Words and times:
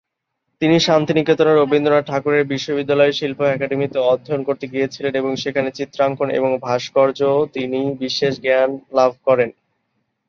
তিনি 0.61 0.77
শান্তিনিকেতনে 0.79 1.51
রবীন্দ্রনাথ 1.53 2.05
ঠাকুরের 2.07 2.43
বিশ্ববিদ্যালয়ে 2.45 3.17
শিল্প 3.19 3.39
একাডেমিতে 3.47 3.97
অধ্যয়ন 4.05 4.41
করতে 4.43 4.65
গিয়েছিলেন 4.67 5.13
এবং 5.15 5.31
সেখানে 5.35 5.69
চিত্রাঙ্কন 5.71 6.29
এবং 6.31 6.49
ভাস্কর্য 6.61 7.19
তিনি 7.53 7.79
বিশেষ 7.99 8.33
জ্ঞান 8.41 8.69
লাভ 8.93 9.11
করেন। 9.25 9.49